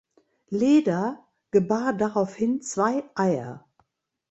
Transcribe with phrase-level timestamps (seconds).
[0.49, 1.19] Leda
[1.51, 3.67] gebar daraufhin zwei Eier.